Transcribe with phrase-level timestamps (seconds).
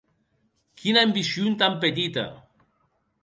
[0.83, 2.23] Quina ambicion tan petita!